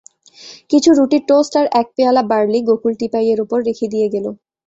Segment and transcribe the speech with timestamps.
[0.71, 4.25] কিছু রুটি-টোস্ট আর এক পেয়ালা বার্লি গোকুল টিপাই-এর উপর রেখে দিয়ে গেল।